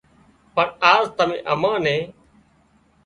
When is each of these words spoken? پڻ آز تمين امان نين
پڻ 0.55 0.67
آز 0.91 1.05
تمين 1.17 1.41
امان 1.51 1.77
نين 1.85 2.03